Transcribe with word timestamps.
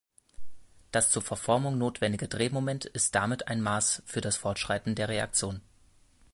Das 0.91 1.11
zur 1.11 1.21
Verformung 1.21 1.77
notwendige 1.77 2.27
Drehmoment 2.27 2.85
ist 2.85 3.13
damit 3.13 3.47
ein 3.47 3.61
Maß 3.61 4.01
für 4.07 4.19
das 4.19 4.35
Fortschreiten 4.35 4.95
der 4.95 5.09
Reaktion. 5.09 5.61